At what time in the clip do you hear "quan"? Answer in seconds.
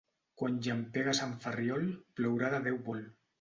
0.41-0.55